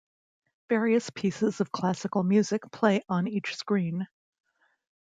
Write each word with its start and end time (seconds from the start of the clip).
Various 0.69 1.11
pieces 1.11 1.61
of 1.61 1.71
classical 1.71 2.23
music 2.23 2.63
play 2.71 3.03
on 3.07 3.27
each 3.27 3.53
screen. 3.55 4.07